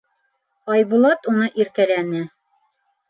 [0.75, 2.25] Айбулат уны иркәләне.